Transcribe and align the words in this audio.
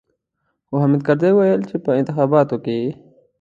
خو 0.67 0.73
حامد 0.81 1.01
کرزي 1.07 1.31
ويل 1.33 1.61
چې 1.69 1.75
په 1.83 1.91
انتخاباتو 1.99 2.55
کې. 2.65 2.77